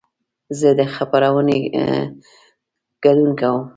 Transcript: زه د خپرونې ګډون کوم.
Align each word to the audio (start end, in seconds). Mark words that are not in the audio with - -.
زه 0.59 0.69
د 0.79 0.81
خپرونې 0.93 1.59
ګډون 3.03 3.29
کوم. 3.39 3.61